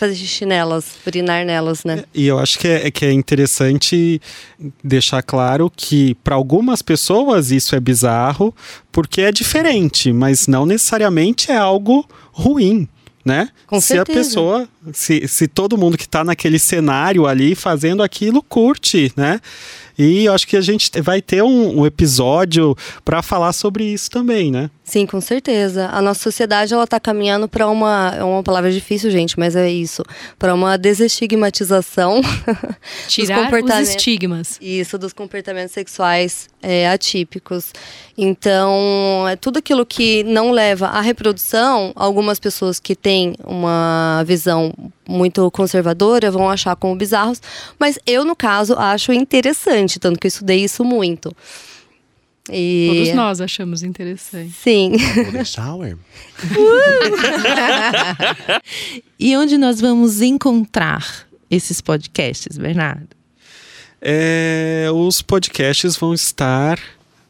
fazer 0.01 0.15
xixi 0.15 0.47
nelas, 0.47 0.97
urinar 1.07 1.45
nelas, 1.45 1.85
né? 1.85 2.05
E 2.15 2.27
eu 2.27 2.39
acho 2.39 2.59
que 2.59 2.67
é, 2.67 2.91
que 2.91 3.05
é 3.05 3.13
interessante 3.13 4.21
deixar 4.83 5.23
claro 5.23 5.71
que 5.75 6.15
para 6.25 6.35
algumas 6.35 6.81
pessoas 6.81 7.51
isso 7.51 7.77
é 7.77 7.81
bizarro 7.81 8.55
porque 8.91 9.21
é 9.21 9.31
diferente, 9.31 10.11
mas 10.11 10.47
não 10.47 10.65
necessariamente 10.65 11.53
é 11.53 11.57
algo 11.57 12.09
ruim. 12.33 12.89
Né? 13.23 13.51
Com 13.67 13.79
se 13.79 13.93
a 13.93 13.97
certeza. 13.97 14.19
pessoa, 14.19 14.69
se, 14.93 15.27
se 15.29 15.47
todo 15.47 15.77
mundo 15.77 15.97
que 15.97 16.05
está 16.05 16.25
naquele 16.25 16.59
cenário 16.59 17.27
ali 17.27 17.55
fazendo 17.55 18.03
aquilo 18.03 18.43
curte, 18.43 19.13
né? 19.17 19.41
E 19.99 20.25
eu 20.25 20.33
acho 20.33 20.47
que 20.47 20.57
a 20.57 20.63
gente 20.63 20.91
vai 21.03 21.21
ter 21.21 21.43
um, 21.43 21.81
um 21.81 21.87
episódio 21.87 22.75
para 23.05 23.21
falar 23.21 23.53
sobre 23.53 23.85
isso 23.85 24.11
também, 24.11 24.51
né? 24.51 24.71
Sim, 24.83 25.05
com 25.07 25.21
certeza. 25.21 25.89
A 25.93 26.01
nossa 26.01 26.21
sociedade 26.21 26.73
ela 26.73 26.87
tá 26.87 26.99
caminhando 26.99 27.47
para 27.47 27.69
uma 27.69 28.15
é 28.17 28.25
uma 28.25 28.43
palavra 28.43 28.73
difícil, 28.73 29.11
gente, 29.11 29.39
mas 29.39 29.55
é 29.55 29.71
isso, 29.71 30.03
para 30.39 30.55
uma 30.55 30.77
desestigmatização 30.77 32.21
Tirar 33.07 33.39
os 33.39 33.45
comportamentos. 33.45 33.91
estigmas. 33.91 34.59
isso 34.61 34.97
dos 34.97 35.13
comportamentos 35.13 35.73
sexuais 35.73 36.49
é, 36.63 36.89
atípicos. 36.89 37.73
Então, 38.17 39.27
é 39.29 39.37
tudo 39.37 39.59
aquilo 39.59 39.87
que 39.87 40.25
não 40.25 40.51
leva 40.51 40.89
à 40.89 41.01
reprodução, 41.01 41.93
algumas 41.95 42.41
pessoas 42.41 42.81
que 42.81 42.97
têm 42.97 43.35
uma 43.45 44.25
visão 44.27 44.70
muito 45.09 45.51
conservadora 45.51 46.31
vão 46.31 46.49
achar 46.49 46.77
como 46.77 46.95
bizarros, 46.97 47.41
mas 47.79 47.99
eu, 48.07 48.25
no 48.25 48.37
caso, 48.37 48.75
acho 48.75 49.13
interessante, 49.13 49.99
tanto 49.99 50.19
que 50.19 50.27
eu 50.27 50.31
estudei 50.31 50.63
isso 50.65 50.85
muito. 50.85 51.35
E... 52.53 52.89
Todos 52.89 53.15
nós 53.15 53.41
achamos 53.41 53.83
interessante. 53.83 54.53
Sim. 54.53 54.93
Shower? 55.45 55.97
E 59.23 59.37
onde 59.37 59.59
nós 59.59 59.79
vamos 59.83 60.23
encontrar 60.23 61.27
esses 61.51 61.83
podcasts, 61.83 62.57
Bernardo? 62.57 63.09
É, 64.01 64.87
os 64.95 65.21
podcasts 65.21 65.95
vão 65.95 66.15
estar 66.15 66.79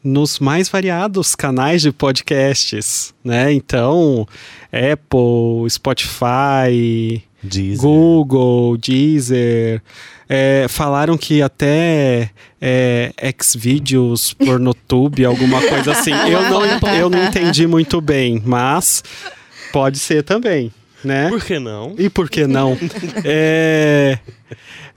nos 0.01 0.39
mais 0.39 0.69
variados 0.69 1.35
canais 1.35 1.81
de 1.81 1.91
podcasts, 1.91 3.13
né? 3.23 3.51
Então, 3.51 4.25
Apple, 4.71 5.69
Spotify, 5.69 7.21
Deezer. 7.43 7.81
Google, 7.81 8.77
Deezer. 8.77 9.81
É, 10.29 10.65
falaram 10.69 11.17
que 11.17 11.41
até 11.41 12.29
é, 12.61 13.11
Xvideos, 13.41 14.33
Pornotube, 14.33 15.25
alguma 15.25 15.59
coisa 15.61 15.91
assim. 15.91 16.11
Eu 16.29 16.41
não, 16.49 16.65
eu 16.95 17.09
não 17.09 17.27
entendi 17.27 17.67
muito 17.67 17.99
bem, 17.99 18.41
mas 18.45 19.03
pode 19.73 19.99
ser 19.99 20.23
também, 20.23 20.71
né? 21.03 21.29
Por 21.29 21.43
que 21.43 21.59
não? 21.59 21.95
E 21.97 22.09
por 22.09 22.29
que 22.29 22.47
não? 22.47 22.77
é, 23.25 24.19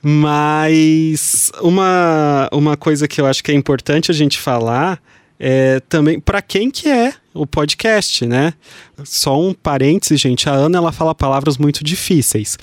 mas 0.01 1.51
uma, 1.61 2.49
uma 2.53 2.77
coisa 2.77 3.09
que 3.09 3.21
eu 3.21 3.27
acho 3.27 3.43
que 3.43 3.51
é 3.51 3.55
importante 3.55 4.11
a 4.11 4.15
gente 4.15 4.39
falar 4.39 5.01
é 5.39 5.81
também 5.89 6.21
para 6.21 6.41
quem 6.41 6.71
que 6.71 6.89
é 6.89 7.13
o 7.33 7.47
podcast, 7.47 8.25
né? 8.27 8.55
Só 9.03 9.41
um 9.41 9.53
parênteses, 9.53 10.21
gente. 10.21 10.49
A 10.49 10.53
Ana 10.53 10.79
ela 10.79 10.93
fala 10.93 11.15
palavras 11.15 11.59
muito 11.59 11.83
difíceis. 11.83 12.57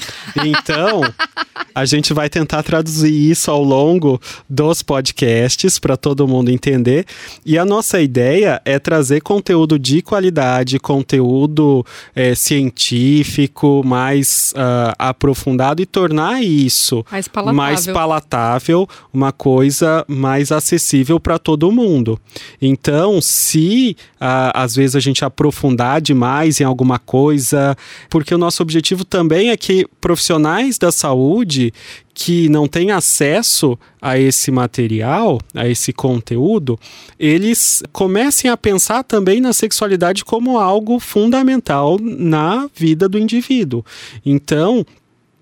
Então, 0.46 1.02
a 1.76 1.86
gente 1.86 2.14
vai 2.14 2.30
tentar 2.30 2.64
traduzir 2.64 3.12
isso 3.12 3.52
ao 3.52 3.64
longo 3.64 4.20
dos 4.50 4.82
podcasts 4.82 5.80
para 5.80 5.98
todo 5.98 6.28
mundo 6.28 6.50
entender. 6.50 7.06
E 7.46 7.58
a 7.58 7.66
nossa 7.66 8.02
ideia 8.02 8.62
é 8.64 8.80
trazer 8.80 9.22
conteúdo 9.22 9.78
de 9.78 10.02
qualidade, 10.02 10.80
conteúdo 10.80 11.86
é, 12.16 12.36
científico, 12.36 13.82
mais 13.86 14.54
ah, 14.56 14.96
aprofundado 14.98 15.82
e 15.82 15.86
tornar 15.86 16.42
isso 16.44 17.06
Mais 17.12 17.28
palatável. 17.28 17.56
mais 17.56 17.88
palatável, 17.88 18.90
uma 19.14 19.32
coisa 19.32 20.06
mais 20.08 20.52
acessível 20.52 21.20
para 21.20 21.38
todo 21.38 21.72
mundo. 21.72 22.20
Então, 22.62 23.22
se 23.22 23.96
ah, 24.20 24.64
às 24.64 24.76
vezes 24.76 24.96
a 24.96 25.00
gente 25.00 25.26
aprofundar 25.26 26.02
demais 26.02 26.21
em 26.60 26.64
alguma 26.64 27.00
coisa, 27.00 27.76
porque 28.10 28.34
o 28.34 28.38
nosso 28.38 28.62
objetivo 28.62 29.04
também 29.04 29.50
é 29.50 29.58
que 29.58 29.86
profissionais 30.00 30.78
da 30.78 30.92
saúde 30.92 31.74
que 32.14 32.50
não 32.50 32.68
têm 32.68 32.92
acesso 32.92 33.78
a 34.02 34.18
esse 34.18 34.52
material, 34.52 35.40
a 35.56 35.68
esse 35.68 35.94
conteúdo, 35.94 36.80
eles 37.18 37.82
comecem 37.92 38.50
a 38.50 38.58
pensar 38.58 39.04
também 39.04 39.40
na 39.42 39.54
sexualidade 39.54 40.24
como 40.26 40.60
algo 40.60 41.00
fundamental 41.00 41.98
na 42.00 42.70
vida 42.76 43.08
do 43.08 43.18
indivíduo. 43.18 43.84
Então, 44.26 44.86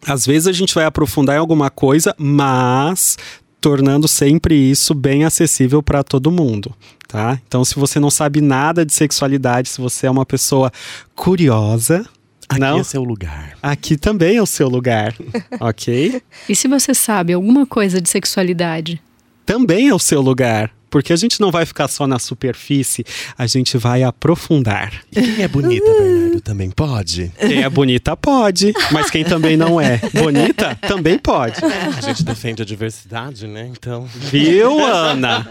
às 0.05 0.25
vezes 0.25 0.47
a 0.47 0.53
gente 0.53 0.73
vai 0.73 0.85
aprofundar 0.85 1.35
em 1.35 1.39
alguma 1.39 1.69
coisa, 1.69 2.15
mas 2.17 3.17
tornando 3.61 4.07
sempre 4.07 4.55
isso 4.55 4.93
bem 4.93 5.23
acessível 5.25 5.83
para 5.83 6.03
todo 6.03 6.31
mundo, 6.31 6.73
tá? 7.07 7.39
Então, 7.47 7.63
se 7.65 7.75
você 7.75 7.99
não 7.99 8.09
sabe 8.09 8.41
nada 8.41 8.85
de 8.85 8.93
sexualidade, 8.93 9.69
se 9.69 9.81
você 9.81 10.07
é 10.07 10.11
uma 10.11 10.25
pessoa 10.25 10.71
curiosa, 11.15 12.05
Aqui 12.47 12.59
não, 12.61 12.79
é 12.79 12.83
seu 12.83 13.03
lugar. 13.03 13.57
aqui 13.61 13.95
também 13.95 14.37
é 14.37 14.41
o 14.41 14.45
seu 14.45 14.67
lugar, 14.67 15.13
ok? 15.59 16.19
E 16.47 16.55
se 16.55 16.67
você 16.67 16.95
sabe 16.95 17.33
alguma 17.33 17.65
coisa 17.65 18.01
de 18.01 18.09
sexualidade? 18.09 18.99
Também 19.45 19.89
é 19.89 19.93
o 19.93 19.99
seu 19.99 20.19
lugar. 20.21 20.71
Porque 20.89 21.13
a 21.13 21.15
gente 21.15 21.39
não 21.39 21.51
vai 21.51 21.65
ficar 21.65 21.87
só 21.87 22.07
na 22.07 22.19
superfície, 22.19 23.05
a 23.37 23.45
gente 23.47 23.77
vai 23.77 24.03
aprofundar. 24.03 24.93
E 25.11 25.21
quem 25.21 25.43
é 25.43 25.47
bonita, 25.47 25.85
Bernardo, 25.85 26.41
também 26.41 26.69
pode? 26.71 27.31
Quem 27.39 27.63
é 27.63 27.69
bonita 27.69 28.15
pode, 28.17 28.73
mas 28.91 29.09
quem 29.09 29.23
também 29.23 29.55
não 29.55 29.79
é 29.79 29.99
bonita 30.13 30.75
também 30.87 31.17
pode. 31.17 31.59
A 31.97 32.01
gente 32.01 32.23
defende 32.23 32.61
a 32.61 32.65
diversidade, 32.65 33.47
né? 33.47 33.69
Então. 33.71 34.05
Viu, 34.15 34.83
Ana? 34.83 35.45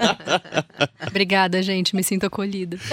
Obrigada, 1.07 1.63
gente. 1.63 1.95
Me 1.95 2.03
sinto 2.03 2.27
acolhida. 2.27 2.79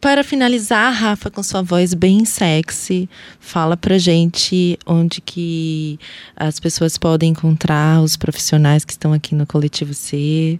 Para 0.00 0.24
finalizar, 0.24 0.94
Rafa, 0.94 1.30
com 1.30 1.42
sua 1.42 1.60
voz 1.60 1.92
bem 1.92 2.24
sexy, 2.24 3.06
fala 3.38 3.76
pra 3.76 3.98
gente 3.98 4.78
onde 4.86 5.20
que 5.20 5.98
as 6.34 6.58
pessoas 6.58 6.96
podem 6.96 7.32
encontrar 7.32 8.00
os 8.00 8.16
profissionais 8.16 8.82
que 8.82 8.92
estão 8.92 9.12
aqui 9.12 9.34
no 9.34 9.46
Coletivo 9.46 9.92
C. 9.92 10.58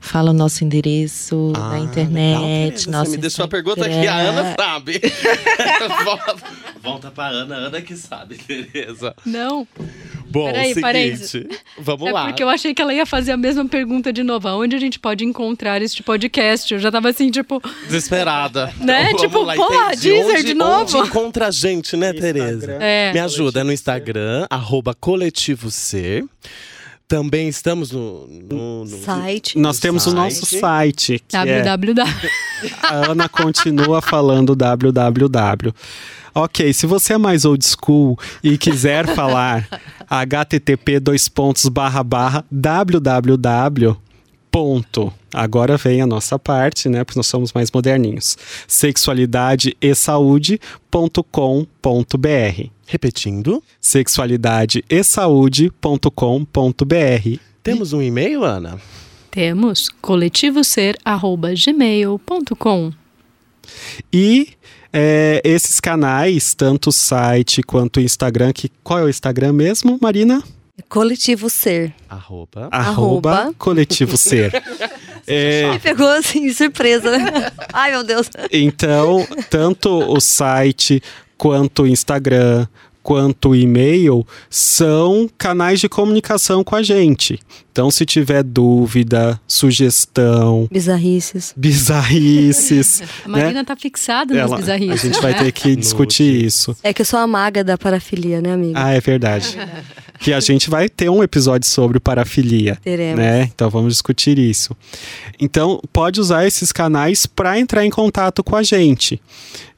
Fala 0.00 0.30
o 0.30 0.32
nosso 0.32 0.64
endereço 0.64 1.52
Ah, 1.54 1.58
na 1.58 1.68
legal, 1.70 1.84
internet, 1.84 2.70
Tereza, 2.70 2.90
nosso 2.90 3.10
Você 3.10 3.16
me 3.16 3.20
deixou 3.22 3.44
a 3.44 3.48
pergunta 3.48 3.84
aqui, 3.84 4.06
a 4.06 4.16
Ana 4.16 4.54
sabe. 4.58 5.00
volta, 6.04 6.36
volta 6.82 7.10
pra 7.10 7.26
Ana, 7.28 7.56
Ana 7.56 7.82
que 7.82 7.94
sabe, 7.94 8.36
Tereza. 8.38 9.14
Não, 9.26 9.68
Bom, 10.30 10.44
Peraí, 10.46 10.68
seguinte, 10.68 10.80
parênteses. 10.82 11.42
vamos 11.78 12.06
é 12.08 12.12
lá. 12.12 12.26
porque 12.26 12.42
eu 12.42 12.48
achei 12.48 12.74
que 12.74 12.82
ela 12.82 12.92
ia 12.92 13.06
fazer 13.06 13.32
a 13.32 13.36
mesma 13.36 13.64
pergunta 13.66 14.12
de 14.12 14.22
novo. 14.22 14.48
Onde 14.48 14.76
a 14.76 14.78
gente 14.78 14.98
pode 14.98 15.24
encontrar 15.24 15.80
este 15.80 16.02
podcast? 16.02 16.72
Eu 16.72 16.78
já 16.80 16.90
tava 16.90 17.08
assim, 17.08 17.30
tipo, 17.30 17.62
Desesperada. 17.86 18.72
Né? 18.80 19.04
Vamos 19.06 19.20
Tipo, 19.22 19.42
lá, 19.42 19.54
porra, 19.54 19.86
entendi. 19.94 20.10
Deezer 20.10 20.34
onde, 20.34 20.42
de 20.44 20.54
novo? 20.54 20.98
Onde 20.98 21.08
encontra 21.08 21.46
a 21.48 21.50
gente, 21.50 21.96
né. 21.96 22.12
Tereza? 22.12 22.72
É. 22.80 23.12
Me 23.12 23.20
ajuda, 23.20 23.60
é 23.60 23.64
no 23.64 23.72
Instagram, 23.72 24.46
arroba 24.50 24.94
coletivo 24.94 25.70
C. 25.70 26.24
Também 27.06 27.48
estamos 27.48 27.90
no, 27.90 28.26
no- 28.26 28.84
no- 28.84 28.98
Site. 29.02 29.56
Nós 29.58 29.78
temos 29.78 30.06
o 30.06 30.12
nosso 30.12 30.44
site, 30.44 31.18
que 31.26 31.36
é 31.38 31.62
www. 31.62 32.04
A 32.82 33.10
Ana 33.12 33.28
continua 33.30 34.02
falando 34.02 34.54
www. 34.54 35.72
Ok, 36.34 36.72
se 36.72 36.86
você 36.86 37.14
é 37.14 37.18
mais 37.18 37.44
old 37.44 37.64
school 37.64 38.18
e 38.42 38.58
quiser 38.58 39.06
falar 39.14 39.68
http 40.08 41.00
dois 41.00 41.28
pontos 41.28 41.68
barra 41.68 42.02
barra 42.02 42.44
www 42.50 44.08
ponto. 44.50 45.12
Agora 45.32 45.76
vem 45.76 46.00
a 46.00 46.06
nossa 46.06 46.36
parte, 46.38 46.88
né? 46.88 47.02
Porque 47.04 47.18
nós 47.18 47.26
somos 47.26 47.52
mais 47.52 47.70
moderninhos. 47.70 48.38
Sexualidade 48.66 49.76
e 49.80 49.94
saúde.com.br. 49.94 50.58
Repetindo, 52.86 53.62
Sexualidade 53.80 54.84
e 54.88 55.04
saúde.com.br. 55.04 56.08
temos 57.62 57.92
um 57.92 58.02
e-mail, 58.02 58.42
Ana? 58.44 58.80
Temos 59.30 59.90
coletivoser.gmail.com. 60.00 62.92
E 64.10 64.48
é, 64.92 65.40
esses 65.44 65.80
canais, 65.80 66.54
tanto 66.54 66.88
o 66.88 66.92
site 66.92 67.62
quanto 67.62 67.98
o 67.98 68.00
Instagram, 68.00 68.52
que 68.52 68.70
qual 68.82 68.98
é 69.00 69.02
o 69.04 69.08
Instagram 69.08 69.52
mesmo, 69.52 69.98
Marina? 70.00 70.42
Coletivo 70.88 71.50
Ser. 71.50 71.92
Arroba. 72.08 72.68
Arroba, 72.70 73.30
Arroba. 73.32 73.54
coletivo 73.58 74.16
ser. 74.16 74.52
É, 75.30 75.72
Me 75.72 75.78
pegou 75.78 76.08
assim, 76.08 76.46
de 76.46 76.54
surpresa. 76.54 77.10
né? 77.18 77.52
Ai, 77.70 77.90
meu 77.90 78.02
Deus. 78.02 78.30
então, 78.50 79.28
tanto 79.50 79.90
o 79.90 80.18
site 80.22 81.02
quanto 81.36 81.82
o 81.82 81.86
Instagram 81.86 82.66
quanto 83.08 83.48
o 83.50 83.56
e-mail 83.56 84.22
são 84.50 85.26
canais 85.38 85.80
de 85.80 85.88
comunicação 85.88 86.62
com 86.62 86.76
a 86.76 86.82
gente. 86.82 87.38
Então, 87.72 87.90
se 87.90 88.04
tiver 88.04 88.42
dúvida, 88.42 89.40
sugestão, 89.48 90.68
Bizarrices. 90.70 91.54
bizarrices, 91.56 93.02
A 93.24 93.28
né? 93.28 93.42
Marina 93.44 93.64
tá 93.64 93.74
fixada 93.74 94.34
nas 94.34 94.42
Ela- 94.44 94.56
a 94.56 94.58
bizarrices. 94.58 95.00
gente 95.00 95.22
vai 95.22 95.32
ter 95.32 95.50
que 95.52 95.74
discutir 95.76 96.44
isso. 96.44 96.76
É 96.82 96.92
que 96.92 97.00
eu 97.00 97.06
sou 97.06 97.18
a 97.18 97.26
maga 97.26 97.64
da 97.64 97.78
parafilia, 97.78 98.42
né, 98.42 98.52
amiga? 98.52 98.78
Ah, 98.78 98.90
é 98.92 99.00
verdade. 99.00 99.56
que 100.20 100.32
a 100.34 100.40
gente 100.40 100.68
vai 100.68 100.86
ter 100.88 101.08
um 101.08 101.22
episódio 101.22 101.66
sobre 101.66 101.98
parafilia. 102.00 102.76
Teremos. 102.84 103.18
Né? 103.18 103.44
Então 103.54 103.70
vamos 103.70 103.94
discutir 103.94 104.38
isso. 104.38 104.76
Então, 105.40 105.80
pode 105.92 106.20
usar 106.20 106.46
esses 106.46 106.72
canais 106.72 107.24
para 107.24 107.58
entrar 107.58 107.86
em 107.86 107.90
contato 107.90 108.44
com 108.44 108.54
a 108.54 108.62
gente. 108.62 109.18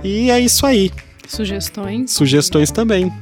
E 0.03 0.31
é 0.31 0.41
isso 0.41 0.67
aí. 0.67 0.91
Sugestões. 1.27 2.11
Sugestões 2.11 2.71
também. 2.71 3.13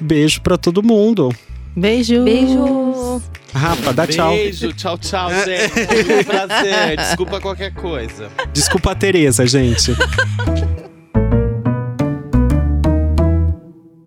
Beijo 0.00 0.40
pra 0.42 0.58
todo 0.58 0.82
mundo. 0.82 1.34
Beijo. 1.74 2.24
Beijo. 2.24 3.22
Rafa, 3.54 3.92
dá 3.92 4.06
tchau. 4.06 4.32
Beijo, 4.32 4.72
tchau, 4.72 4.98
tchau, 4.98 5.30
gente. 5.30 5.70
Foi 6.04 6.20
um 6.20 6.24
prazer. 6.24 6.96
Desculpa 6.96 7.40
qualquer 7.40 7.72
coisa. 7.72 8.28
Desculpa 8.52 8.92
a 8.92 8.94
Tereza, 8.94 9.46
gente. 9.46 9.92